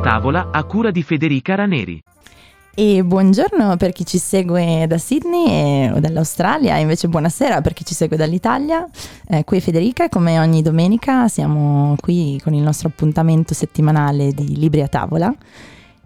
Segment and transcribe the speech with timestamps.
[0.00, 2.02] tavola a cura di Federica Raneri.
[2.74, 7.84] E buongiorno per chi ci segue da Sydney o dall'Australia, e invece buonasera per chi
[7.84, 8.88] ci segue dall'Italia.
[9.28, 14.32] Eh, qui è Federica e come ogni domenica siamo qui con il nostro appuntamento settimanale
[14.32, 15.34] di Libri a tavola.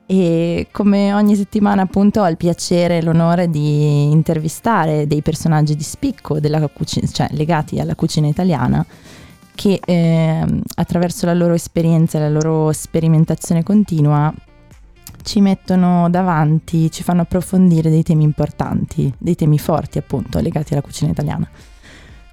[0.06, 5.84] E come ogni settimana appunto ho il piacere e l'onore di intervistare dei personaggi di
[5.84, 6.38] spicco
[6.72, 8.84] cucina, cioè legati alla cucina italiana
[9.54, 14.32] che eh, attraverso la loro esperienza e la loro sperimentazione continua
[15.22, 20.82] ci mettono davanti, ci fanno approfondire dei temi importanti, dei temi forti appunto legati alla
[20.82, 21.48] cucina italiana.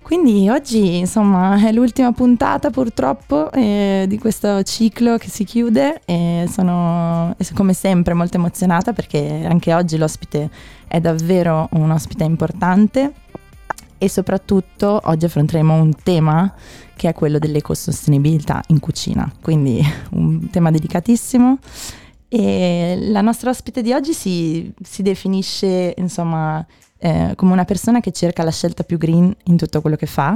[0.02, 6.50] Quindi oggi insomma è l'ultima puntata purtroppo eh, di questo ciclo che si chiude e
[6.52, 10.50] sono come sempre molto emozionata perché anche oggi l'ospite
[10.86, 13.14] è davvero un ospite importante
[14.04, 16.52] e soprattutto oggi affronteremo un tema
[16.96, 19.80] che è quello dell'ecosostenibilità in cucina, quindi
[20.14, 21.60] un tema delicatissimo.
[22.28, 26.66] E la nostra ospite di oggi si, si definisce insomma
[26.98, 30.36] eh, come una persona che cerca la scelta più green in tutto quello che fa,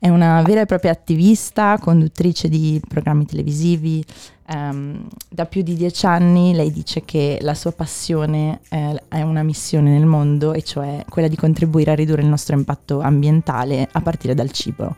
[0.00, 4.04] è una vera e propria attivista, conduttrice di programmi televisivi,
[4.48, 9.42] um, da più di dieci anni lei dice che la sua passione eh, è una
[9.42, 14.00] missione nel mondo e cioè quella di contribuire a ridurre il nostro impatto ambientale a
[14.00, 14.94] partire dal cibo.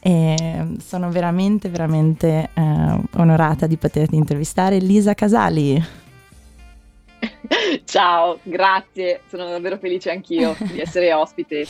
[0.00, 6.04] E sono veramente, veramente eh, onorata di poterti intervistare Lisa Casali.
[7.84, 11.66] Ciao, grazie, sono davvero felice anch'io di essere ospite.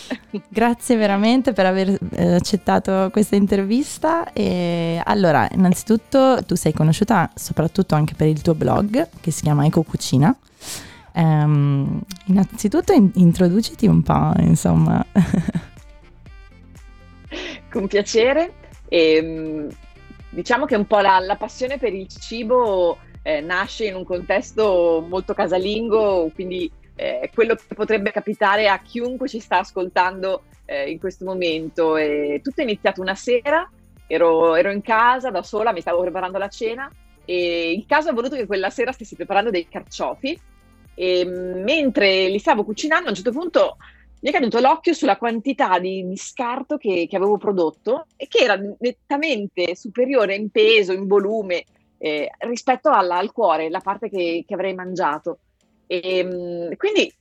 [0.48, 4.32] Grazie veramente per aver eh, accettato questa intervista.
[4.32, 9.64] E allora, innanzitutto tu sei conosciuta soprattutto anche per il tuo blog che si chiama
[9.66, 10.36] Eco Cucina.
[11.14, 15.04] Um, innanzitutto in- introduciti un po', insomma.
[17.70, 18.52] Con piacere.
[18.88, 19.68] E, ehm,
[20.30, 25.04] diciamo che un po' la, la passione per il cibo eh, nasce in un contesto
[25.08, 31.00] molto casalingo, quindi eh, quello che potrebbe capitare a chiunque ci sta ascoltando eh, in
[31.00, 31.96] questo momento.
[31.96, 33.68] E tutto è iniziato una sera,
[34.06, 36.88] ero, ero, in casa da sola, mi stavo preparando la cena
[37.24, 40.38] e il caso ha voluto che quella sera stessi preparando dei carciofi
[40.94, 43.76] e mentre li stavo cucinando a un certo punto
[44.20, 48.44] mi è caduto l'occhio sulla quantità di, di scarto che, che, avevo prodotto e che
[48.44, 51.64] era nettamente superiore in peso, in volume
[51.98, 55.38] eh, rispetto alla, al cuore, la parte che, che avrei mangiato.
[55.86, 57.12] E, ehm, quindi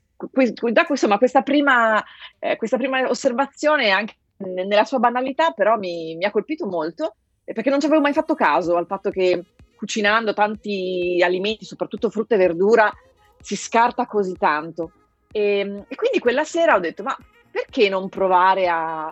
[0.72, 2.04] da insomma, questa, prima,
[2.40, 7.70] eh, questa prima osservazione, anche nella sua banalità, però mi, mi ha colpito molto, perché
[7.70, 9.44] non ci avevo mai fatto caso al fatto che
[9.76, 12.92] cucinando tanti alimenti, soprattutto frutta e verdura,
[13.40, 14.92] si scarta così tanto.
[15.32, 17.16] E, ehm, e quindi quella sera ho detto, ma
[17.52, 19.06] perché non provare a,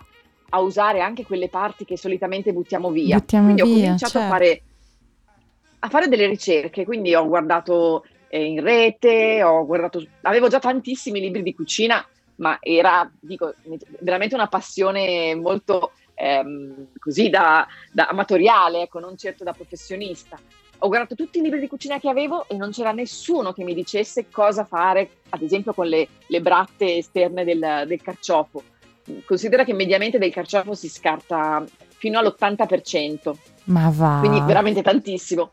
[0.50, 3.18] a, usare anche quelle parti che solitamente buttiamo via?
[3.18, 4.26] Buttiamo quindi via, ho cominciato certo.
[4.26, 4.62] a fare
[5.84, 11.20] a fare delle ricerche, quindi ho guardato eh, in rete, ho guardato, avevo già tantissimi
[11.20, 12.04] libri di cucina,
[12.36, 13.54] ma era, dico,
[14.00, 20.38] veramente una passione molto ehm, così da, da, amatoriale, ecco, non certo da professionista.
[20.78, 23.74] Ho guardato tutti i libri di cucina che avevo e non c'era nessuno che mi
[23.74, 28.62] dicesse cosa fare, ad esempio con le, le bratte esterne del, del carciofo.
[29.26, 31.62] Considera che mediamente del carciofo si scarta
[31.98, 33.34] fino all'80%.
[33.64, 34.16] Ma va.
[34.20, 35.52] Quindi veramente tantissimo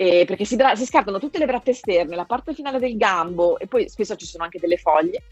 [0.00, 3.66] eh, perché si, si, scartano tutte le bratte esterne, la parte finale del gambo e
[3.66, 5.24] poi spesso ci sono anche delle foglie.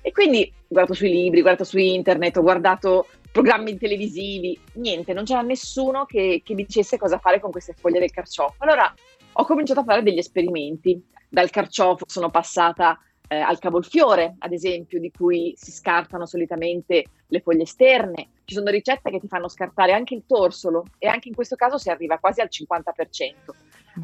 [0.00, 5.12] E quindi ho guardato sui libri, ho guardato su internet, ho guardato programmi televisivi, niente,
[5.12, 8.54] non c'era nessuno che, che dicesse cosa fare con queste foglie del carciofo.
[8.58, 8.94] Allora
[9.32, 11.02] ho cominciato a fare degli esperimenti.
[11.28, 12.98] Dal carciofo sono passata
[13.28, 18.28] eh, al cavolfiore, ad esempio, di cui si scartano solitamente le foglie esterne.
[18.44, 21.76] Ci sono ricette che ti fanno scartare anche il torsolo e anche in questo caso
[21.76, 23.34] si arriva quasi al 50%.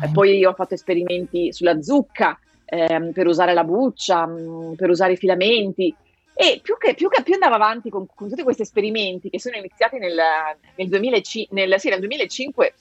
[0.02, 4.90] Eh, poi ho fatto esperimenti sulla zucca ehm, per usare la buccia, mh, mm, per
[4.90, 5.94] usare i filamenti.
[6.32, 9.56] E più che, più che più andavo avanti con, con, tutti questi esperimenti che sono
[9.56, 10.16] iniziati nel,
[10.76, 12.74] nel, 2005, nel, sì, nel 2005,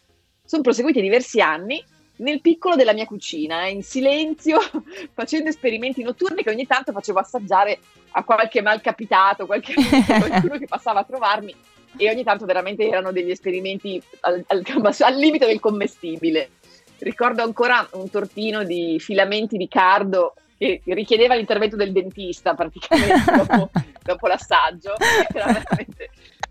[0.45, 1.83] sono proseguiti diversi anni
[2.17, 4.59] nel piccolo della mia cucina, in silenzio,
[5.13, 7.79] facendo esperimenti notturni che ogni tanto facevo assaggiare
[8.11, 9.73] a qualche malcapitato, qualche,
[10.05, 11.53] qualcuno che passava a trovarmi
[11.97, 14.63] e ogni tanto veramente erano degli esperimenti al, al,
[14.99, 16.49] al limite del commestibile.
[16.99, 23.69] Ricordo ancora un tortino di filamenti di cardo che richiedeva l'intervento del dentista praticamente dopo,
[24.03, 24.95] dopo l'assaggio.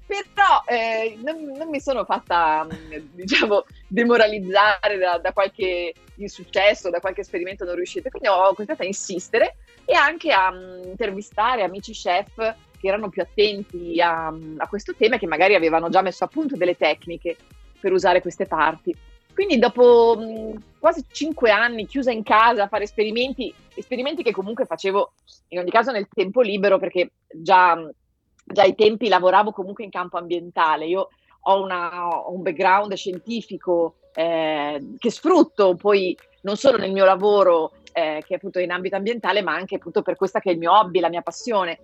[0.06, 2.66] Però eh, non, non, mi sono fatta,
[3.12, 8.08] diciamo, demoralizzare da, da, qualche insuccesso, da qualche esperimento non riuscito.
[8.08, 12.36] Quindi ho continuato a insistere e anche a um, intervistare amici chef
[12.80, 16.28] che erano più attenti a, a questo tema e che magari avevano già messo a
[16.28, 17.36] punto delle tecniche
[17.78, 18.96] per usare queste parti.
[19.38, 20.20] Quindi dopo
[20.80, 25.12] quasi cinque anni chiusa in casa a fare esperimenti, esperimenti che comunque facevo
[25.50, 27.80] in ogni caso nel tempo libero perché già,
[28.44, 30.86] già ai tempi lavoravo comunque in campo ambientale.
[30.86, 37.04] Io ho, una, ho un background scientifico eh, che sfrutto poi non solo nel mio
[37.04, 40.52] lavoro eh, che è appunto in ambito ambientale, ma anche appunto per questa che è
[40.54, 41.78] il mio hobby, la mia passione.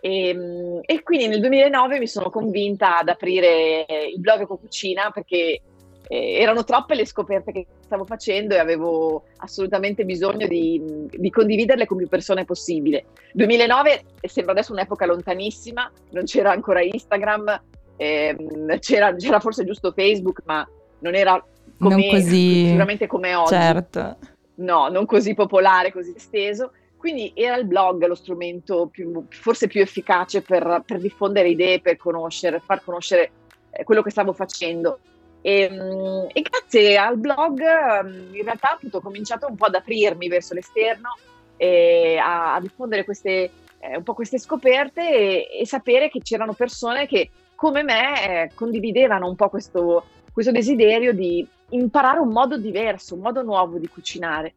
[0.00, 5.10] E, ehm, e quindi nel 2009 mi sono convinta ad aprire il blog Eco Cucina
[5.10, 5.60] perché
[6.08, 10.80] eh, erano troppe le scoperte che stavo facendo e avevo assolutamente bisogno di,
[11.10, 13.06] di, condividerle con più persone possibile.
[13.32, 17.62] 2009 sembra adesso un'epoca lontanissima, non c'era ancora Instagram,
[17.96, 20.66] ehm, c'era, c'era, forse giusto Facebook, ma
[21.00, 21.42] non era
[21.78, 23.54] come, non così, sicuramente come oggi.
[23.54, 24.16] Certo.
[24.56, 26.72] No, non così popolare, così esteso.
[26.96, 31.98] Quindi era il blog lo strumento più, forse più efficace per, per diffondere idee, per
[31.98, 33.30] conoscere, far conoscere
[33.70, 35.00] eh, quello che stavo facendo.
[35.46, 39.74] E, ehm, e, grazie al blog ehm, in realtà appunto, ho cominciato un po' ad
[39.74, 41.18] aprirmi verso l'esterno
[41.58, 46.54] e a, a diffondere queste, eh, un po' queste scoperte e, e, sapere che c'erano
[46.54, 52.56] persone che come me eh, condividevano un po' questo, questo, desiderio di imparare un modo
[52.56, 54.54] diverso, un modo nuovo di cucinare.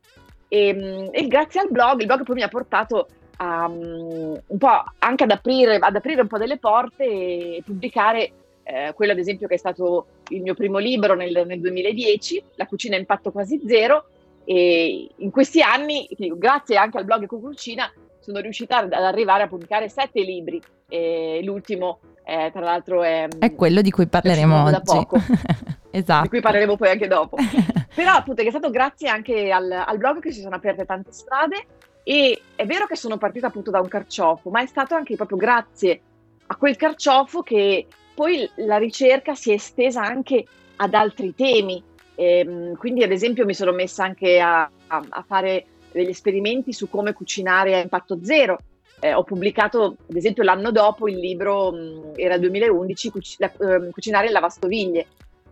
[0.47, 3.07] E, ehm, e grazie al blog, il blog poi mi ha portato
[3.37, 8.31] a, um, un po' anche ad aprire, ad aprire un po' delle porte e pubblicare
[8.67, 12.67] eh, quello ad esempio che è stato il mio primo libro nel, nel 2010, La
[12.67, 14.09] cucina a impatto quasi zero,
[14.43, 19.47] e in questi anni, grazie anche al blog Eco Cucina, sono riuscita ad arrivare a
[19.47, 20.61] pubblicare sette libri.
[20.89, 24.71] E l'ultimo, eh, tra l'altro, è, è, quello di cui parleremo oggi.
[24.71, 25.17] Da poco.
[25.91, 26.23] esatto.
[26.23, 27.37] Di cui parleremo poi anche dopo.
[27.95, 31.65] Però appunto è stato grazie anche al, al blog che si sono aperte tante strade
[32.03, 35.37] e è vero che sono partita appunto da un carciofo, ma è stato anche proprio
[35.37, 36.01] grazie
[36.47, 37.85] a quel carciofo che
[38.17, 40.43] poi la ricerca si è estesa anche
[40.77, 41.83] ad altri temi,
[42.15, 46.89] ehm, quindi ad esempio mi sono messa anche a, a, a, fare degli esperimenti su
[46.89, 48.57] come cucinare a impatto zero.
[48.99, 53.51] Eh, ho pubblicato ad esempio l'anno dopo il libro, mh, era il 2011, Cuc- la,
[53.51, 55.05] eh, Cucinare in lavastoviglie,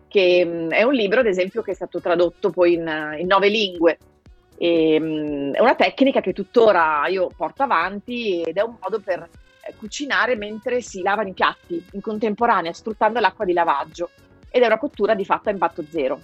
[0.07, 3.47] che mh, è un libro ad esempio che è stato tradotto poi in, in nove
[3.47, 3.99] lingue.
[4.57, 9.29] E, mh, è una tecnica che tuttora io porto avanti ed è un modo per
[9.77, 14.09] cucinare mentre si lavano i piatti in contemporanea, sfruttando l'acqua di lavaggio.
[14.49, 16.19] Ed è una cottura di fatto a impatto zero,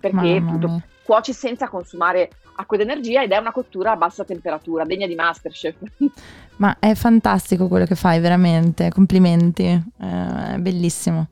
[0.00, 4.84] perché appunto cuoci senza consumare acqua ed energia ed è una cottura a bassa temperatura,
[4.84, 5.76] degna di Masterchef.
[6.56, 11.28] Ma è fantastico quello che fai, veramente, complimenti, eh, è bellissimo.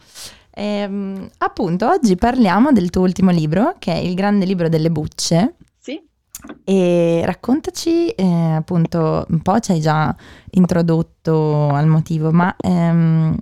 [0.51, 4.91] E, ehm, appunto, oggi parliamo del tuo ultimo libro, che è Il grande libro delle
[4.91, 5.55] bucce.
[6.65, 10.15] E raccontaci, eh, appunto, un po' ci hai già
[10.51, 13.37] introdotto al motivo, ma ehm,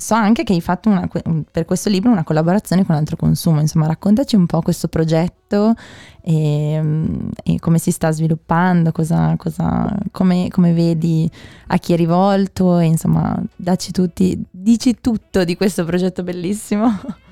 [0.00, 1.08] so anche che hai fatto una,
[1.50, 5.74] per questo libro una collaborazione con Altro Consumo, insomma, raccontaci un po' questo progetto
[6.22, 11.30] e, ehm, e come si sta sviluppando, cosa, cosa, come, come, vedi
[11.68, 16.88] a chi è rivolto e insomma, dacci tutti, dici tutto di questo progetto bellissimo.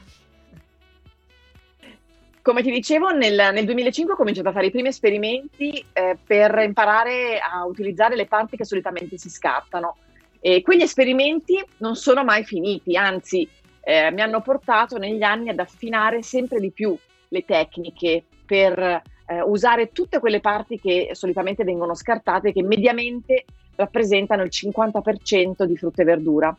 [2.49, 6.59] Come ti dicevo, nel, nel, 2005 ho cominciato a fare i primi esperimenti eh, per
[6.65, 9.97] imparare a utilizzare le parti che solitamente si scartano.
[10.41, 13.47] E quegli esperimenti non sono mai finiti, anzi
[13.83, 16.97] eh, mi hanno portato negli anni ad affinare sempre di più
[17.29, 23.45] le tecniche per eh, usare tutte quelle parti che solitamente vengono scartate, che mediamente
[23.77, 26.57] rappresentano il 50% di frutta e verdura.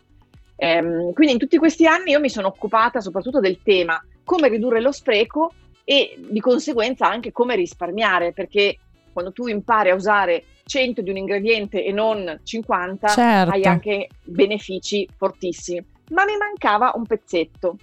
[0.55, 4.81] Ehm, quindi in tutti questi anni io mi sono occupata soprattutto del tema come ridurre
[4.81, 5.51] lo spreco
[5.89, 8.77] e di conseguenza anche come risparmiare, perché
[9.12, 13.51] quando tu impari a usare 100 di un ingrediente e non 50, certo.
[13.51, 15.84] hai anche benefici fortissimi.
[16.10, 17.77] Ma mi mancava un pezzetto.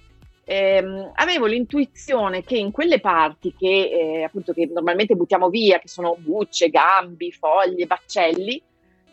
[0.45, 5.89] Eh, avevo l'intuizione che in quelle parti che, eh, appunto, che normalmente buttiamo via, che
[5.89, 8.63] sono bucce, gambi, foglie, baccelli,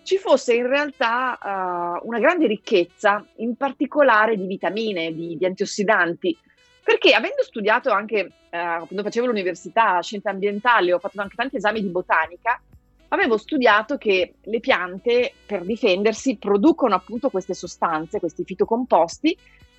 [0.05, 6.39] ci fosse in realtà uh, una grande ricchezza, in particolare di vitamine, di, di antiossidanti,
[6.85, 11.81] perché avendo studiato anche, eh, quando facevo l'università, scienze ambientali, ho fatto anche tanti esami
[11.81, 12.61] di botanica,
[13.09, 19.37] avevo studiato che le piante per difendersi producono appunto queste sostanze, questi fitocomposti,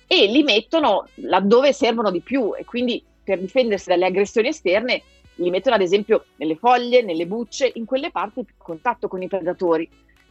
[0.08, 5.02] e li mettono laddove servono di più e quindi per difendersi dalle aggressioni esterne
[5.36, 9.22] li mettono ad esempio nelle foglie, nelle bucce, in quelle parti più a contatto con
[9.22, 9.88] i predatori.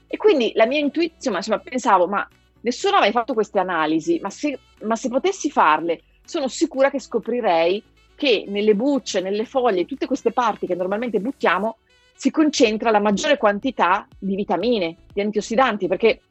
[0.08, 2.28] E quindi la mia intuizione, insomma, pensavo, ma
[2.62, 7.00] nessuno ha mai fatto queste analisi, ma se, ma se potessi farle, sono sicura che
[7.00, 7.84] scoprirei
[8.16, 11.78] che nelle bucce, nelle foglie, tutte queste parti che normalmente buttiamo,
[12.16, 16.22] si concentra la maggiore quantità di vitamine, di antiossidanti, perché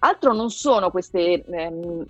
[0.00, 2.04] altro non sono queste, ehm,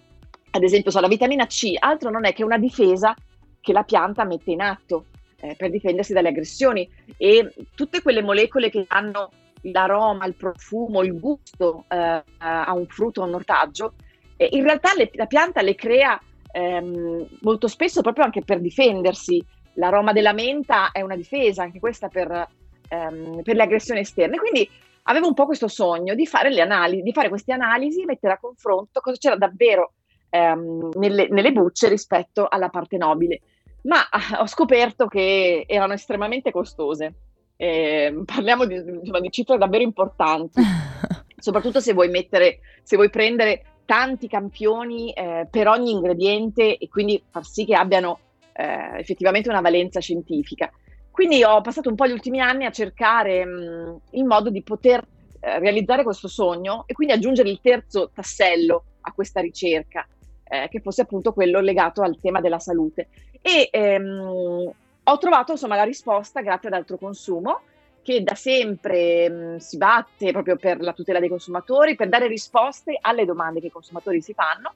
[0.50, 3.14] ad esempio, so, la vitamina C, altro non è che una difesa
[3.60, 5.06] che la pianta mette in atto
[5.40, 6.88] eh, per difendersi dalle aggressioni.
[7.16, 9.30] E tutte quelle molecole che hanno
[9.62, 13.94] l'aroma, il profumo, il gusto eh, a un frutto, a un ortaggio,
[14.36, 16.20] eh, in realtà le, la pianta le crea
[16.54, 19.44] ehm, molto spesso proprio anche per difendersi.
[19.74, 22.46] L'aroma della menta è una difesa, anche questa per,
[22.88, 24.38] ehm, per le aggressioni esterne.
[24.38, 24.68] Quindi
[25.02, 28.34] avevo un po' questo sogno di fare, le analisi, di fare queste analisi e mettere
[28.34, 29.94] a confronto cosa c'era davvero
[30.30, 33.40] ehm, nelle, nelle bucce rispetto alla parte nobile.
[33.82, 37.14] Ma ah, ho scoperto che erano estremamente costose.
[37.56, 40.62] Eh, parliamo di, insomma, di, cifre davvero importanti,
[41.36, 47.22] soprattutto se vuoi mettere, se vuoi prendere tanti campioni eh, per ogni ingrediente e quindi
[47.30, 48.18] far sì che abbiano
[48.52, 50.70] eh, effettivamente una valenza scientifica.
[51.10, 55.06] Quindi ho passato un po' gli ultimi anni a cercare mh, il modo di poter
[55.40, 60.06] eh, realizzare questo sogno e quindi aggiungere il terzo tassello a questa ricerca,
[60.42, 63.08] eh, che fosse appunto quello legato al tema della salute.
[63.40, 64.72] E ehm,
[65.04, 67.60] ho trovato insomma la risposta grazie ad altro consumo
[68.04, 72.98] che da sempre mh, si batte proprio per la tutela dei consumatori, per dare risposte
[73.00, 74.74] alle domande che i consumatori si fanno.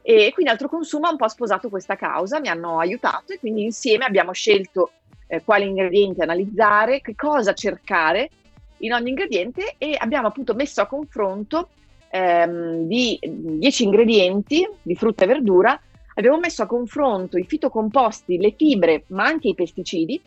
[0.00, 3.64] E quindi altro consumo ha un po' sposato questa causa, mi hanno aiutato e quindi
[3.64, 4.92] insieme abbiamo scelto
[5.26, 8.30] eh, quali ingredienti analizzare, che cosa cercare
[8.78, 11.70] in ogni ingrediente e abbiamo appunto messo a confronto
[12.10, 15.78] ehm, di 10 ingredienti di frutta e verdura,
[16.14, 20.20] abbiamo messo a confronto i fitocomposti, le fibre, ma anche i pesticidi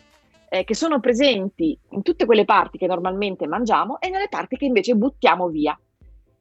[0.52, 4.66] eh, che sono presenti in tutte quelle parti che normalmente mangiamo e nelle parti che
[4.66, 5.78] invece buttiamo via.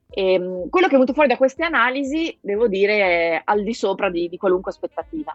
[0.09, 3.73] E, ehm, quello che è venuto fuori da queste analisi, devo dire, è al di
[3.73, 5.33] sopra di, di qualunque aspettativa.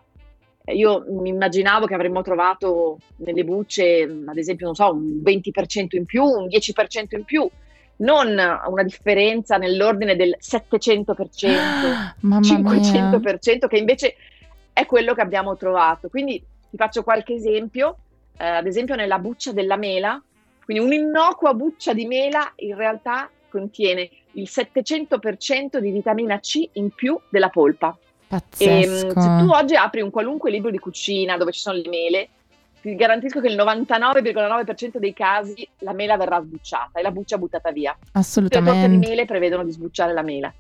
[0.75, 6.05] Io mi immaginavo che avremmo trovato nelle bucce, ad esempio, non so, un 20% in
[6.05, 7.49] più, un 10% in più,
[7.99, 14.17] non una differenza nell'ordine del 700%, ah, 500%, che invece
[14.75, 16.11] è quello che abbiamo trovato.
[16.11, 18.01] Quindi ti faccio qualche esempio,
[18.37, 20.21] eh, ad esempio nella buccia della mela,
[20.65, 27.19] quindi un'innocua buccia di mela in realtà contiene il 700% di vitamina C in più
[27.29, 27.97] della polpa.
[28.29, 29.07] Pazzesco.
[29.07, 32.29] E, se tu oggi apri un qualunque libro di cucina dove ci sono le mele,
[32.81, 37.71] ti garantisco che il 99,9% dei casi la mela verrà sbucciata e la buccia buttata
[37.71, 37.97] via.
[38.13, 38.89] Assolutamente.
[38.89, 40.53] Le di mele prevedono di sbucciare la mela.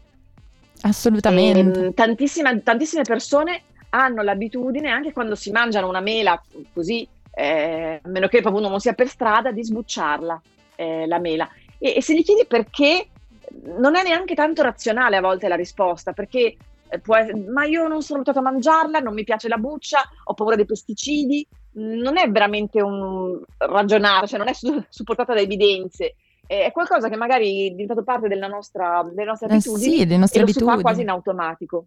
[0.82, 1.86] Assolutamente.
[1.86, 6.40] E, tantissime, tantissime persone hanno l'abitudine, anche quando si mangiano una mela
[6.72, 7.06] così,
[7.38, 10.40] eh, a meno che proprio non sia per strada, di sbucciarla,
[10.74, 11.46] eh, la mela.
[11.78, 13.08] E, e se gli chiedi perché,
[13.76, 16.56] non è neanche tanto razionale a volte la risposta, perché
[16.88, 20.32] eh, essere, ma io non sono abituato a mangiarla, non mi piace la buccia, ho
[20.32, 26.14] paura dei pesticidi, non è veramente un ragionare, cioè non è su, supportata da evidenze,
[26.46, 30.16] è qualcosa che magari è diventato parte della nostra, delle nostre abitudini eh sì, le
[30.16, 30.70] nostre e abitudini.
[30.70, 31.86] lo si fa quasi in automatico.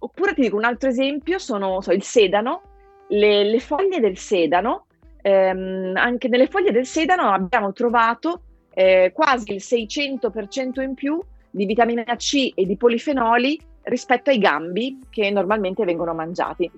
[0.00, 2.62] Oppure ti dico un altro esempio, sono so, il sedano,
[3.08, 4.86] le, le, foglie del sedano,
[5.22, 8.42] ehm, anche nelle foglie del sedano abbiamo trovato
[8.74, 14.98] eh, quasi il 600% in più di vitamina C e di polifenoli rispetto ai gambi
[15.10, 16.70] che normalmente vengono mangiati.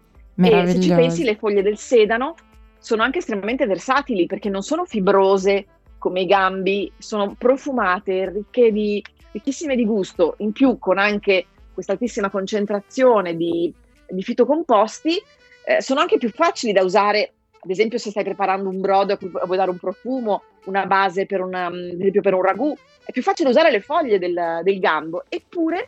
[0.43, 2.35] E se ci pensi, le foglie del sedano
[2.79, 5.67] sono anche estremamente versatili perché non sono fibrose
[5.99, 11.93] come i gambi, sono profumate, ricche di, ricchissime di gusto, in più con anche questa
[11.93, 13.71] altissima concentrazione di,
[14.09, 15.23] di fitocomposti,
[15.71, 19.17] eh, sono anche più facili da usare, ad esempio se stai preparando un brodo a
[19.17, 23.13] cui vuoi dare un profumo, una base per, una, ad esempio per un ragù, è
[23.13, 25.87] più facile usare le foglie del, del gambo, eppure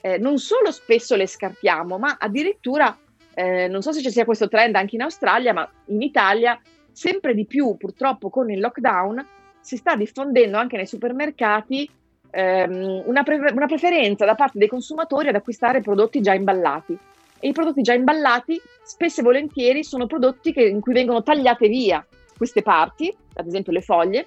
[0.00, 2.96] eh, non solo spesso le scartiamo, ma addirittura,
[3.34, 6.60] eh, non so se ci sia questo trend anche in Australia, ma in Italia
[6.92, 9.26] sempre di più purtroppo con il lockdown
[9.60, 11.90] si sta diffondendo anche nei supermercati
[12.30, 16.96] ehm, una, pre- una preferenza da parte dei consumatori ad acquistare prodotti già imballati.
[17.44, 21.68] E i prodotti già imballati spesso e volentieri sono prodotti che, in cui vengono tagliate
[21.68, 22.02] via
[22.34, 24.24] queste parti, ad esempio le foglie,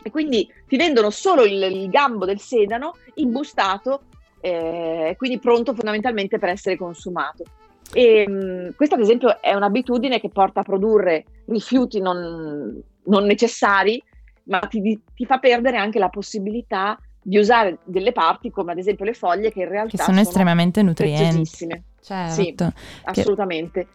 [0.00, 4.02] e quindi ti vendono solo il, il gambo del sedano imbustato
[4.40, 7.42] eh, quindi pronto fondamentalmente per essere consumato.
[7.92, 14.00] E, mh, questa ad esempio è un'abitudine che porta a produrre rifiuti non, non necessari,
[14.44, 19.04] ma ti, ti, fa perdere anche la possibilità di usare delle parti come ad esempio
[19.04, 21.92] le foglie che in realtà che sono, sono estremamente nutrienti.
[22.04, 22.34] Certo.
[22.34, 22.54] Sì,
[23.04, 23.86] assolutamente.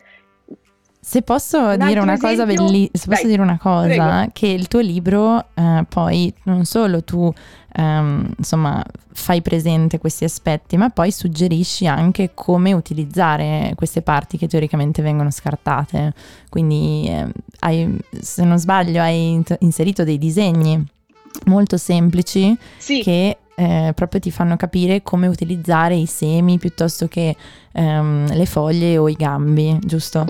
[1.01, 2.45] Se posso, dire una, esempio...
[2.45, 4.29] belli- se posso dire una cosa, Prego.
[4.33, 7.33] che il tuo libro eh, poi non solo tu
[7.73, 14.47] ehm, insomma fai presente questi aspetti, ma poi suggerisci anche come utilizzare queste parti che
[14.47, 16.13] teoricamente vengono scartate.
[16.49, 20.83] Quindi eh, hai, se non sbaglio hai inserito dei disegni
[21.45, 23.01] molto semplici sì.
[23.01, 27.35] che eh, proprio ti fanno capire come utilizzare i semi piuttosto che
[27.73, 30.25] ehm, le foglie o i gambi, giusto?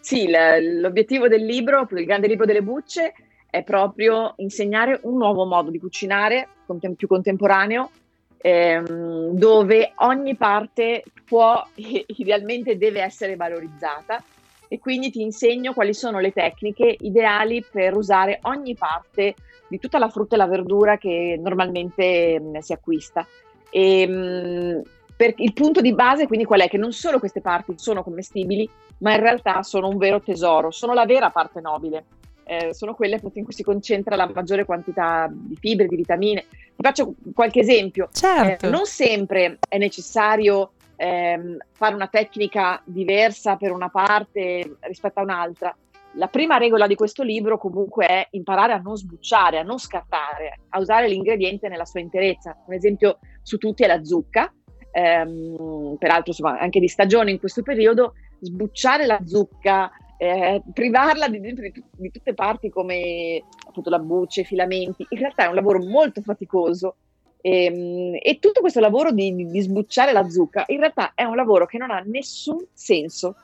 [0.00, 3.12] Sì, l'obiettivo del libro, il grande libro delle bucce,
[3.50, 6.48] è proprio insegnare un nuovo modo di cucinare
[6.96, 7.90] più contemporaneo,
[8.38, 11.62] ehm, dove ogni parte può,
[12.16, 14.22] idealmente deve essere valorizzata
[14.68, 19.34] e quindi ti insegno quali sono le tecniche ideali per usare ogni parte
[19.68, 23.26] di tutta la frutta e la verdura che normalmente mh, si acquista.
[23.70, 24.82] E, mh,
[25.16, 26.68] per, il punto di base quindi qual è?
[26.68, 28.68] Che non solo queste parti sono commestibili,
[28.98, 32.04] ma in realtà sono un vero tesoro, sono la vera parte nobile.
[32.48, 36.44] Eh, sono quelle appunto in cui si concentra la maggiore quantità di fibre, di vitamine.
[36.48, 38.08] Ti faccio qualche esempio.
[38.12, 38.66] Certo.
[38.66, 45.22] Eh, non sempre è necessario ehm, fare una tecnica diversa per una parte rispetto a
[45.22, 45.76] un'altra.
[46.16, 50.60] La prima regola di questo libro comunque è imparare a non sbucciare, a non scartare,
[50.70, 52.56] a usare l'ingrediente nella sua interezza.
[52.66, 54.50] Un esempio su tutti è la zucca,
[54.92, 61.38] ehm, peraltro insomma, anche di stagione in questo periodo, sbucciare la zucca, eh, privarla di,
[61.38, 65.84] di, di, tutte parti come appunto la buccia, i filamenti, in realtà è un lavoro
[65.84, 66.96] molto faticoso
[67.42, 71.36] e, ehm, e tutto questo lavoro di, di, sbucciare la zucca in realtà è un
[71.36, 73.36] lavoro che non ha nessun senso.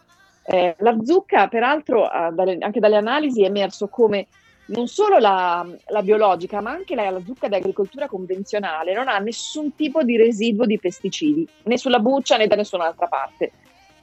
[0.45, 4.27] Eh, la zucca, peraltro, eh, dalle, anche dalle analisi è emerso come
[4.67, 9.75] non solo la, la biologica, ma anche la, la zucca d'agricoltura convenzionale non ha nessun
[9.75, 13.53] tipo di residuo di pesticidi, né sulla buccia né da nessun'altra parte.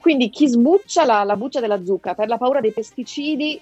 [0.00, 3.60] Quindi chi sbuccia la, la buccia della zucca per la paura dei pesticidi,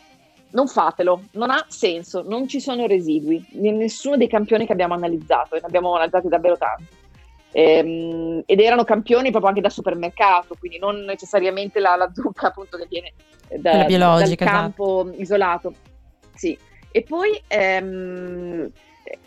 [0.50, 4.94] non fatelo, non ha senso, non ci sono residui, in nessuno dei campioni che abbiamo
[4.94, 6.97] analizzato, e ne abbiamo analizzati davvero tanti.
[7.58, 12.76] Ehm, ed erano campioni proprio anche da supermercato, quindi non necessariamente la, la zucca appunto
[12.76, 13.14] che viene
[13.48, 14.44] da, dal esatto.
[14.44, 15.20] campo esatto.
[15.20, 15.72] isolato.
[16.36, 16.56] Sì.
[16.92, 18.70] E poi, ehm,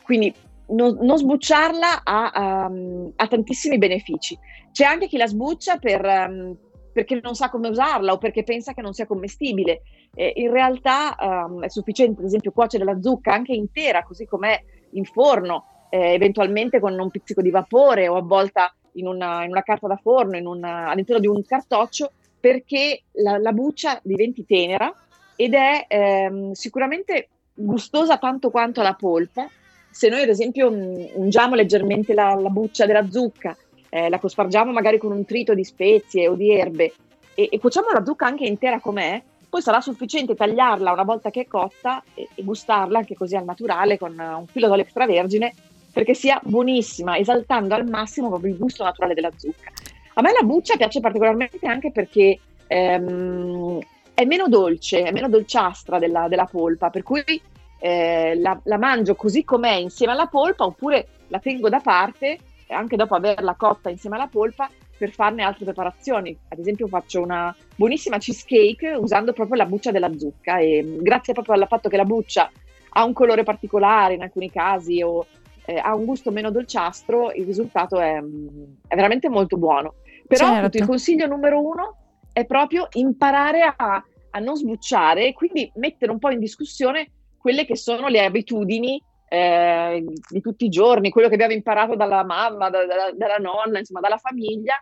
[0.04, 0.34] quindi
[0.68, 4.40] non, non sbucciarla ha, um, ha, tantissimi benefici.
[4.72, 6.56] C'è anche chi la sbuccia per, um,
[6.94, 9.82] perché non sa come usarla o perché pensa che non sia commestibile.
[10.16, 14.58] Eh, in realtà um, è sufficiente, ad esempio, cuocere la zucca anche intera, così com'è
[14.92, 19.62] in forno, eh, eventualmente con un pizzico di vapore o avvolta in una, in una
[19.62, 24.92] carta da forno, una, all'interno di un cartoccio, perché la, la buccia diventi tenera
[25.36, 29.48] ed è ehm, sicuramente gustosa tanto quanto la polpa.
[29.92, 33.56] Se noi ad esempio ungiamo leggermente la, la buccia della zucca
[33.90, 36.94] eh, la cospargiamo magari con un trito di spezie o di erbe
[37.36, 41.42] e, e cuociamo la zucca anche intera com'è, poi sarà sufficiente tagliarla una volta che
[41.42, 45.54] è cotta e, e gustarla anche così al naturale con un filo d'olio extravergine
[45.92, 49.72] perché sia buonissima, esaltando al massimo proprio il gusto naturale della zucca.
[50.14, 53.80] A me la buccia piace particolarmente anche perché ehm,
[54.14, 57.42] è meno dolce, è meno dolciastra della, della polpa, per cui
[57.80, 62.38] eh, la, la, mangio così com'è insieme alla polpa oppure la tengo da parte
[62.70, 66.38] anche dopo averla cotta insieme alla polpa per farne altre preparazioni.
[66.50, 71.56] Ad esempio faccio una buonissima cheesecake usando proprio la buccia della zucca e grazie proprio
[71.56, 72.50] al fatto che la buccia
[72.94, 75.26] ha un colore particolare in alcuni casi o
[75.72, 78.48] eh, ha un gusto meno dolciastro, il risultato è, mm,
[78.88, 79.96] è veramente molto buono.
[80.28, 80.78] Però certo.
[80.78, 81.96] il consiglio numero uno
[82.34, 87.66] è proprio imparare a, a non sbucciare e quindi mettere un po' in discussione quelle
[87.66, 92.70] che sono le abitudini eh, di tutti i giorni, quello che abbiamo imparato dalla mamma,
[92.70, 94.76] da, da, dalla nonna, insomma dalla famiglia,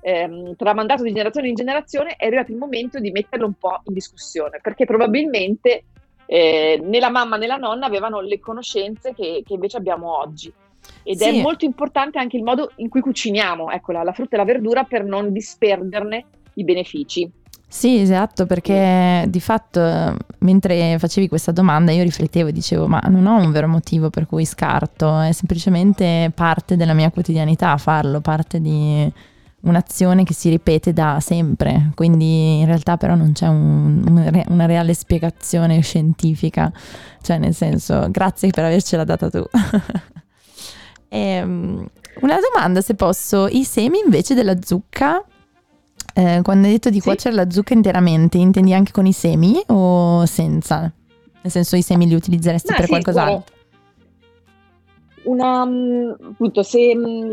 [0.00, 3.94] ehm, tramandato di generazione in generazione, è arrivato il momento di metterlo un po' in
[3.94, 5.84] discussione, perché probabilmente
[6.32, 10.50] eh, né la mamma né la nonna avevano le conoscenze che, che invece abbiamo oggi.
[11.02, 11.24] Ed sì.
[11.28, 14.46] è molto importante anche il modo in cui cuciniamo ecco, la, la frutta e la
[14.46, 17.30] verdura per non disperderne i benefici.
[17.68, 23.26] Sì, esatto, perché di fatto mentre facevi questa domanda io riflettevo e dicevo ma non
[23.26, 28.58] ho un vero motivo per cui scarto, è semplicemente parte della mia quotidianità farlo, parte
[28.58, 29.10] di
[29.62, 34.66] un'azione che si ripete da sempre, quindi in realtà però non c'è un, un, una
[34.66, 36.72] reale spiegazione scientifica,
[37.20, 39.44] cioè nel senso grazie per avercela data tu.
[41.08, 41.88] e, ehm,
[42.20, 45.24] una domanda se posso, i semi invece della zucca
[46.14, 47.02] eh, quando hai detto di sì.
[47.02, 50.80] cuocere la zucca interamente, intendi anche con i semi o senza?
[50.80, 53.54] Nel senso i semi li utilizzeresti Ma per sì, qualcos'altro?
[55.24, 57.32] Una, mm, appunto, se mm,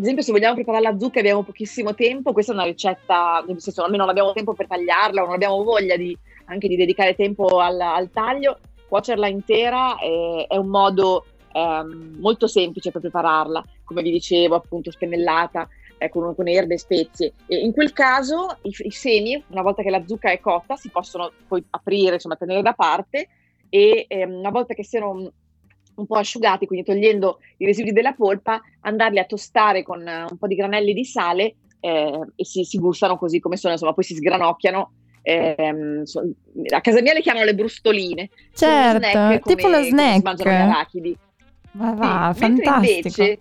[0.00, 3.44] ad esempio se vogliamo preparare la zucca e abbiamo pochissimo tempo, questa è una ricetta,
[3.46, 6.76] nel senso almeno non abbiamo tempo per tagliarla o non abbiamo voglia di, anche di
[6.76, 8.58] dedicare tempo al, al taglio,
[8.88, 14.90] cuocerla intera è, è un modo ehm, molto semplice per prepararla, come vi dicevo appunto
[14.90, 17.34] spennellata, eh, con, con, erbe e spezie.
[17.46, 20.88] E in quel caso i, i, semi, una volta che la zucca è cotta, si
[20.88, 23.28] possono poi aprire, insomma tenere da parte
[23.68, 25.30] e eh, una volta che siano
[26.00, 30.38] un, po' asciugati, quindi togliendo i residui della polpa, andarli a tostare con uh, un
[30.38, 34.04] po' di granelli di sale eh, e si, si, gustano così come sono, insomma poi
[34.04, 36.22] si sgranocchiano ehm, so,
[36.68, 38.30] a casa mia le chiamano le brustoline.
[38.52, 40.16] Certo, snack come, tipo lo snack.
[40.16, 41.18] si mangiano gli arachidi.
[41.72, 43.22] Ma va, Sì, fantastico.
[43.22, 43.38] invece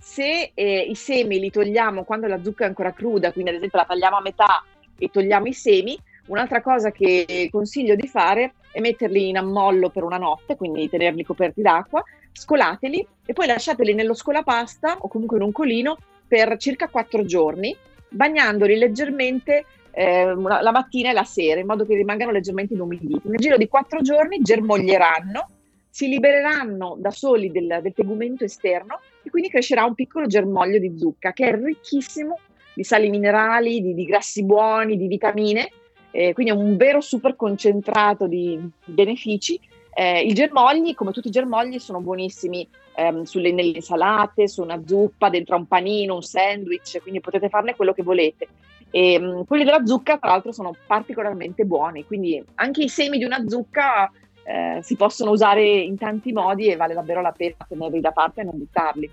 [0.00, 3.78] se eh, i semi li togliamo quando la zucca è ancora cruda, quindi ad esempio
[3.78, 4.64] la tagliamo a metà
[4.98, 10.02] e togliamo i semi, un'altra cosa che consiglio di fare è metterli in ammollo per
[10.02, 15.44] una notte, quindi tenerli coperti d'acqua, scolateli e poi lasciateli nello scolapasta o comunque in
[15.44, 17.76] un colino per circa 4 giorni,
[18.08, 23.20] bagnandoli leggermente eh, la mattina e la sera, in modo che rimangano leggermente inumiditi.
[23.24, 25.48] Nel giro di 4 giorni germoglieranno,
[25.88, 30.98] si libereranno da soli del, del tegumento esterno e quindi crescerà un piccolo germoglio di
[30.98, 32.40] zucca che è ricchissimo
[32.74, 35.70] di sali minerali, di, di grassi buoni, di vitamine,
[36.16, 39.58] eh, quindi è un vero super concentrato di benefici.
[39.92, 44.80] Eh, I germogli, come tutti i germogli, sono buonissimi ehm, sulle, nelle insalate, su una
[44.86, 48.46] zuppa, dentro a un panino, un sandwich, quindi potete farne quello che volete.
[48.92, 53.24] E, mh, quelli della zucca, tra l'altro, sono particolarmente buoni, quindi anche i semi di
[53.24, 54.08] una zucca
[54.44, 58.42] eh, si possono usare in tanti modi e vale davvero la pena tenerli da parte
[58.42, 59.10] e non buttarli,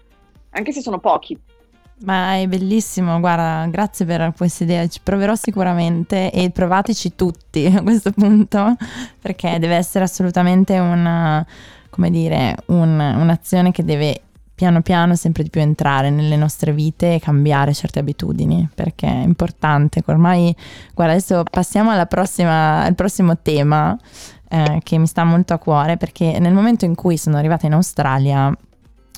[0.51, 1.35] anche se sono pochi.
[2.03, 7.83] Ma è bellissimo, guarda, grazie per questa idea, ci proverò sicuramente e provateci tutti a
[7.83, 8.75] questo punto,
[9.19, 11.45] perché deve essere assolutamente una,
[11.91, 14.21] come dire, un- un'azione che deve
[14.55, 19.23] piano piano sempre di più entrare nelle nostre vite e cambiare certe abitudini, perché è
[19.23, 20.01] importante.
[20.05, 20.55] Ormai,
[20.93, 23.95] guarda, adesso passiamo prossima, al prossimo tema
[24.49, 27.73] eh, che mi sta molto a cuore, perché nel momento in cui sono arrivata in
[27.73, 28.51] Australia,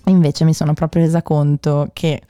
[0.06, 2.22] invece mi sono proprio resa conto che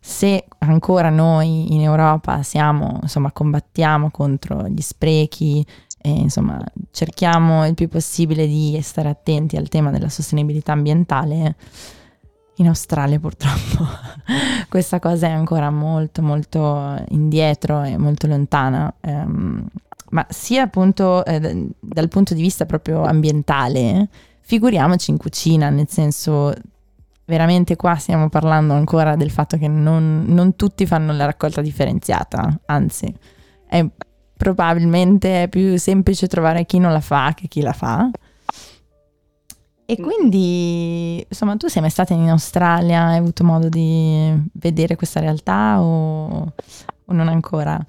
[0.00, 5.64] se ancora noi in Europa siamo, insomma, combattiamo contro gli sprechi
[6.04, 11.54] e insomma cerchiamo il più possibile di stare attenti al tema della sostenibilità ambientale,
[12.56, 13.86] in Australia purtroppo
[14.68, 18.92] questa cosa è ancora molto molto indietro e molto lontana.
[19.00, 19.66] ehm,
[20.10, 24.08] ma sia appunto eh, dal punto di vista proprio ambientale,
[24.40, 26.52] figuriamoci in cucina, nel senso
[27.24, 32.60] veramente qua stiamo parlando ancora del fatto che non, non tutti fanno la raccolta differenziata,
[32.66, 33.12] anzi
[33.66, 33.84] è
[34.36, 38.10] probabilmente più semplice trovare chi non la fa che chi la fa.
[39.84, 40.02] E Mm.
[40.02, 43.06] quindi, insomma, tu sei mai stata in Australia?
[43.08, 46.52] Hai avuto modo di vedere questa realtà o,
[47.04, 47.84] o non ancora?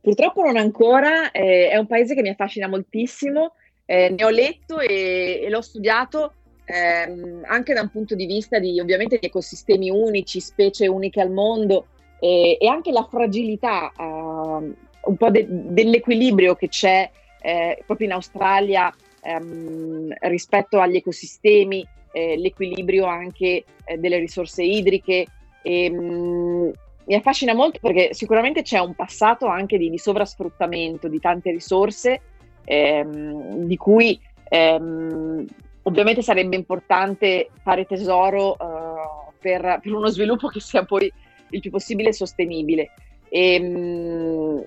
[0.00, 3.52] Purtroppo non ancora, eh, è un paese che mi affascina moltissimo,
[3.84, 6.34] eh, ne ho letto e, e l'ho studiato
[6.70, 11.30] ehm, anche da un punto di vista di ovviamente di ecosistemi unici, specie uniche al
[11.30, 11.86] mondo
[12.18, 18.12] e, e anche la fragilità ehm, un po' de- dell'equilibrio che c'è eh, proprio in
[18.12, 25.26] Australia ehm, rispetto agli ecosistemi, eh, l'equilibrio anche eh, delle risorse idriche.
[25.62, 26.70] E, mm,
[27.06, 32.20] mi affascina molto perché sicuramente c'è un passato anche di, di sovrasfruttamento di tante risorse,
[32.64, 35.44] ehm, di cui ehm,
[35.82, 41.12] ovviamente sarebbe importante fare tesoro eh, per, per uno sviluppo che sia poi
[41.50, 42.92] il più possibile sostenibile.
[43.28, 44.60] E, mm,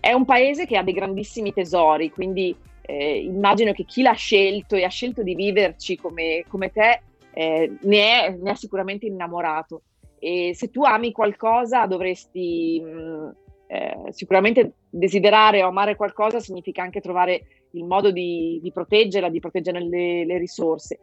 [0.00, 4.76] è un paese che ha dei grandissimi tesori, quindi eh, immagino che chi l'ha scelto
[4.76, 9.82] e ha scelto di viverci come, come te eh, ne, è, ne è sicuramente innamorato.
[10.18, 13.34] E se tu ami qualcosa dovresti mh,
[13.68, 19.40] eh, sicuramente desiderare o amare qualcosa significa anche trovare il modo di, di proteggerla, di
[19.40, 20.98] proteggere le, le risorse.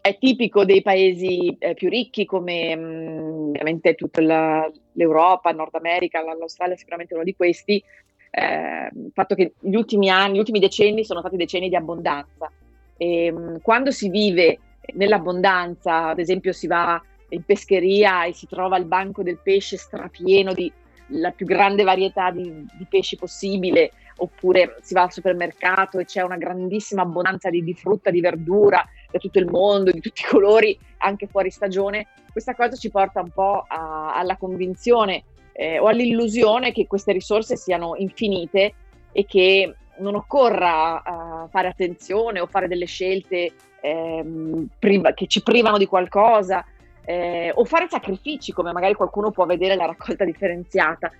[0.00, 6.22] È tipico dei paesi eh, più ricchi come mh, ovviamente tutta la- l'Europa, Nord America,
[6.22, 7.82] la- l'Australia è sicuramente uno di questi,
[8.30, 12.50] eh, il fatto che gli ultimi anni, gli ultimi decenni sono stati decenni di abbondanza.
[12.96, 14.58] E, mh, quando si vive
[14.94, 20.52] nell'abbondanza, ad esempio si va in pescheria e si trova il banco del pesce strapieno
[20.52, 20.72] di
[21.10, 26.22] la più grande varietà di, di pesci possibile, oppure si va al supermercato e c'è
[26.22, 30.28] una grandissima abbondanza di, di frutta, di verdura da tutto il mondo, di tutti i
[30.28, 35.86] colori, anche fuori stagione, questa cosa ci porta un po' a- alla convinzione eh, o
[35.86, 38.74] all'illusione che queste risorse siano infinite
[39.12, 45.42] e che non occorra eh, fare attenzione o fare delle scelte ehm, priva- che ci
[45.42, 46.64] privano di qualcosa
[47.04, 51.10] eh, o fare sacrifici come magari qualcuno può vedere la raccolta differenziata.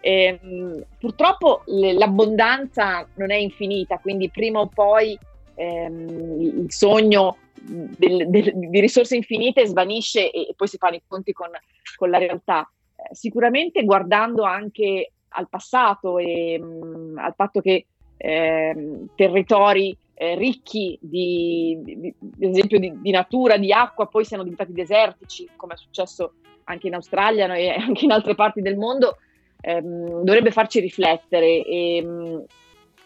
[0.00, 5.18] Ehm, purtroppo le- l'abbondanza non è infinita, quindi prima o poi
[5.56, 11.02] ehm, il sogno del- del- di risorse infinite svanisce e, e poi si fanno i
[11.06, 11.48] conti con,
[11.96, 12.70] con la realtà.
[12.96, 20.98] Eh, sicuramente guardando anche al passato e mh, al fatto che ehm, territori eh, ricchi
[21.00, 25.76] di, di- di- esempio di, di natura, di acqua, poi siano diventati desertici, come è
[25.76, 29.18] successo anche in Australia no, e anche in altre parti del mondo,
[29.60, 32.44] ehm, dovrebbe farci riflettere e,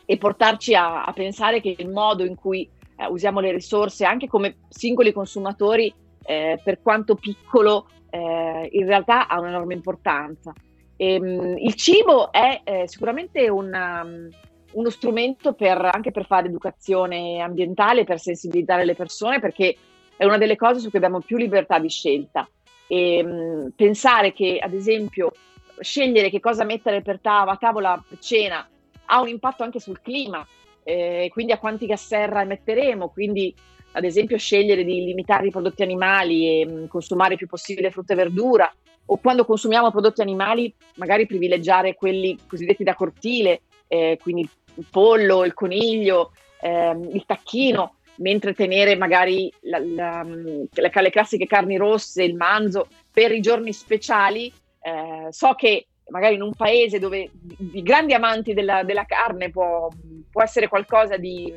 [0.05, 4.27] e portarci a, a, pensare che il modo in cui eh, usiamo le risorse anche
[4.27, 5.93] come singoli consumatori,
[6.25, 10.53] eh, per quanto piccolo, eh, in realtà ha un'enorme importanza.
[10.97, 14.07] E, ehm, il cibo è eh, sicuramente una,
[14.73, 19.77] uno strumento per, anche per fare educazione ambientale, per sensibilizzare le persone, perché
[20.17, 22.49] è una delle cose su cui abbiamo più libertà di scelta.
[22.87, 25.33] E, mh, pensare che, ad esempio,
[25.81, 28.69] scegliere che cosa mettere per tavola, tavola cena
[29.07, 30.47] ha un impatto anche sul clima,
[30.83, 33.55] eh, quindi a quanti gas serra emetteremo, quindi
[33.93, 38.13] ad esempio scegliere di limitare i prodotti animali e mh, consumare il più possibile frutta
[38.13, 38.73] e verdura,
[39.07, 44.49] o quando consumiamo prodotti animali magari privilegiare quelli cosiddetti da cortile, eh, quindi
[44.79, 51.47] il pollo, il coniglio, ehm, il tacchino, mentre tenere magari la, la, la, le classiche
[51.47, 54.53] carni rosse, il manzo per i giorni speciali.
[54.81, 57.31] Eh, so che magari in un paese dove
[57.73, 59.89] i grandi amanti della, della carne può,
[60.31, 61.53] può, essere qualcosa di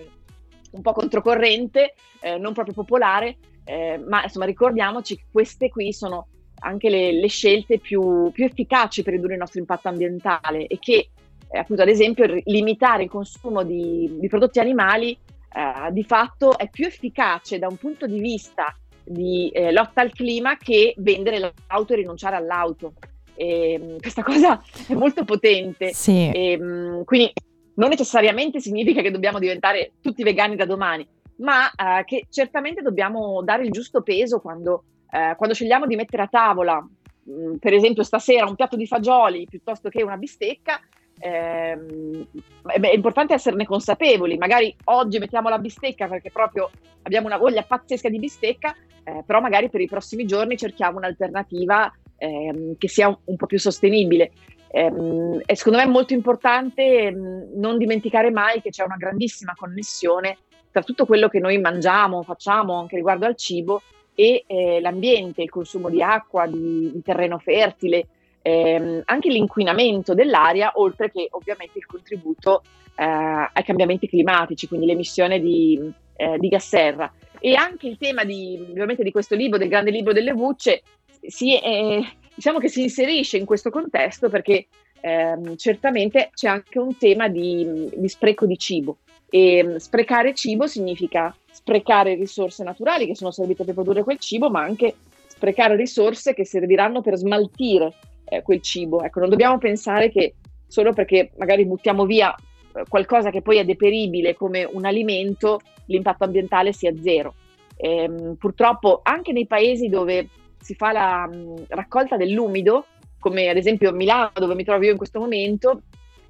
[0.72, 6.28] un po' controcorrente, eh, non proprio popolare, eh, ma insomma ricordiamoci che queste qui sono
[6.64, 11.10] anche le, le scelte più, più, efficaci per ridurre il nostro impatto ambientale e che
[11.52, 15.12] eh, appunto ad esempio limitare il consumo di, di prodotti animali
[15.54, 20.12] eh, di fatto è più efficace da un punto di vista di eh, lotta al
[20.12, 22.94] clima che vendere l'auto e rinunciare all'auto.
[23.36, 25.94] E, mm, questa cosa è molto potente.
[25.94, 26.32] Sì.
[26.34, 27.32] E, mm, quindi
[27.76, 31.06] non necessariamente significa che dobbiamo diventare tutti vegani da domani,
[31.38, 36.24] ma eh, che certamente dobbiamo dare il giusto peso quando, eh, quando scegliamo di mettere
[36.24, 40.80] a tavola, mh, mm, per esempio stasera, un piatto di fagioli piuttosto che una bistecca,
[41.22, 42.28] ehm,
[42.66, 44.38] è importante esserne consapevoli.
[44.38, 46.70] Magari oggi mettiamo la bistecca perché proprio
[47.04, 51.92] abbiamo una voglia pazzesca di bistecca, eh, però magari per i prossimi giorni cerchiamo un'alternativa
[52.18, 54.32] ehm, che sia un, un, po' più sostenibile.
[54.72, 59.54] Ehm, e secondo me è molto importante ehm, non dimenticare mai che c'è una grandissima
[59.56, 60.38] connessione
[60.72, 63.82] tra tutto quello che noi mangiamo, facciamo anche riguardo al cibo
[64.16, 68.08] e eh, l'ambiente, il consumo di acqua, di, di terreno fertile,
[68.42, 72.64] ehm, anche l'inquinamento dell'aria, oltre che ovviamente il contributo
[72.96, 77.12] eh, ai cambiamenti climatici, quindi l'emissione di, eh, di, gas serra.
[77.40, 80.84] E anche il tema di, ovviamente di questo libro, del grande libro delle vucce,
[81.22, 84.68] si, eh, diciamo che si inserisce in questo contesto perché
[85.02, 88.98] ehm, certamente c'è anche un tema di, di spreco di cibo.
[89.30, 94.50] E mm, sprecare cibo significa sprecare risorse naturali che sono servite per produrre quel cibo,
[94.50, 94.96] ma anche
[95.28, 97.94] sprecare risorse che serviranno per smaltire
[98.32, 99.04] eh, quel cibo.
[99.04, 103.66] Ecco, non dobbiamo pensare che solo perché magari buttiamo via eh, qualcosa che poi è
[103.66, 107.34] deperibile come un alimento, l'impatto ambientale sia zero.
[107.76, 110.30] Ehm, purtroppo anche nei paesi dove
[110.62, 112.86] si fa la mh, mm, raccolta dell'umido,
[113.20, 115.82] come ad esempio Milano, dove mi trovo io in questo momento,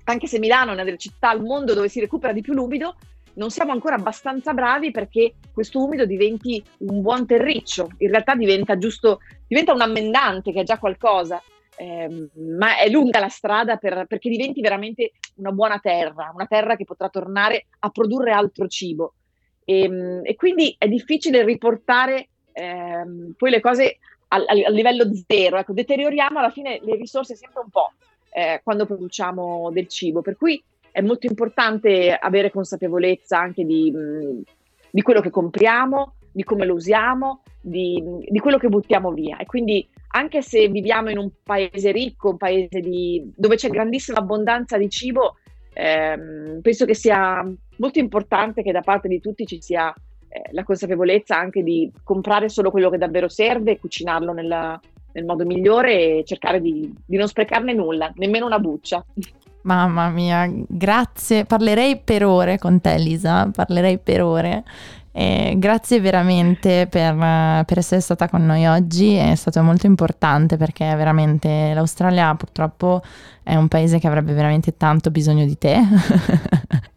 [0.06, 2.96] anche se Milano è una delle città al mondo dove si recupera di più l'umido,
[3.34, 8.78] non siamo ancora abbastanza bravi perché questo umido diventi un buon terriccio, in realtà diventa
[8.78, 11.42] giusto, diventa un ammendante che è già qualcosa
[11.78, 16.76] eh, ma è lunga la strada per, perché diventi veramente una buona terra, una terra
[16.76, 19.14] che potrà tornare a produrre altro cibo.
[19.64, 23.98] E, ehm, e quindi è difficile riportare ehm, poi le cose
[24.30, 27.92] al, al, livello zero, ecco, deterioriamo alla fine le risorse sempre un po'
[28.32, 34.42] eh, quando produciamo del cibo, per cui è molto importante avere consapevolezza anche di, mh,
[34.90, 39.38] di quello che compriamo, di come lo usiamo, di, di quello che buttiamo via.
[39.38, 44.20] E quindi anche se viviamo in un paese ricco, un paese di, dove c'è grandissima
[44.20, 45.38] abbondanza di cibo,
[45.74, 47.46] ehm, penso che sia
[47.78, 49.94] molto importante che da parte di tutti ci sia
[50.28, 54.80] eh, la consapevolezza anche di comprare solo quello che davvero serve, cucinarlo nella,
[55.14, 59.04] nel modo migliore e cercare di, di non sprecarne nulla, nemmeno una buccia.
[59.64, 61.46] Mamma mia, grazie.
[61.46, 64.64] Parlerei per ore con te, Lisa, parlerei per ore.
[65.14, 67.16] Eh, grazie veramente per,
[67.66, 73.02] per, essere stata con noi oggi, è stato molto importante perché veramente l'Australia purtroppo
[73.44, 75.80] è un paese che avrebbe veramente tanto bisogno di te.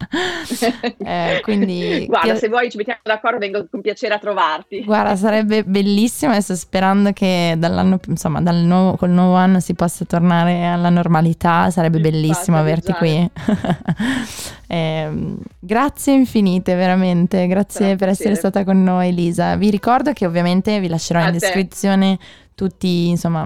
[0.97, 2.39] eh, quindi guarda, ti...
[2.39, 4.83] se vuoi ci mettiamo d'accordo, vengo con piacere a trovarti.
[4.83, 6.31] Guarda, sarebbe bellissimo.
[6.31, 11.69] Adesso sperando che dall'anno, insomma, dal nuovo, col nuovo anno si possa tornare alla normalità,
[11.69, 13.29] sarebbe Infatti, bellissimo averti qui.
[14.67, 17.47] eh, grazie infinite, veramente.
[17.47, 19.55] Grazie Sarà per essere stata con noi, Lisa.
[19.55, 21.39] Vi ricordo che ovviamente vi lascerò a in te.
[21.39, 22.17] descrizione
[22.55, 23.45] tutti, insomma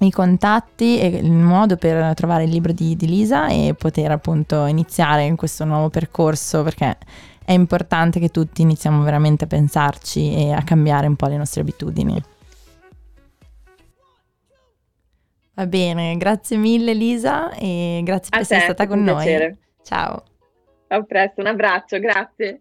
[0.00, 4.66] i contatti e il modo per trovare il libro di, di Lisa e poter appunto
[4.66, 6.98] iniziare in questo nuovo percorso perché
[7.44, 11.62] è importante che tutti iniziamo veramente a pensarci e a cambiare un po' le nostre
[11.62, 12.22] abitudini.
[15.54, 19.02] Va bene, grazie mille Lisa e grazie per A essere te, stata è stato con
[19.02, 19.24] noi.
[19.24, 19.56] piacere.
[19.82, 20.22] Ciao.
[20.88, 22.60] A presto, un abbraccio, grazie.